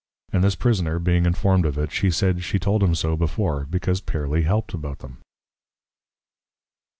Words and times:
And 0.33 0.43
this 0.43 0.55
Prisoner 0.55 0.97
being 0.97 1.27
informed 1.27 1.63
of 1.63 1.77
it, 1.77 1.91
she 1.91 2.09
said, 2.09 2.43
She 2.43 2.57
told 2.57 2.81
him 2.81 2.95
so 2.95 3.15
before, 3.15 3.67
because 3.69 4.01
Pearly 4.01 4.41
helped 4.41 4.73
about 4.73 4.97
them. 4.97 5.17